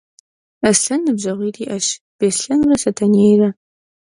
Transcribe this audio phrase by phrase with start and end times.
[0.67, 1.87] Aslhen nıbjeğuit' yi'eş-
[2.19, 3.49] Bêslhenre Satenre.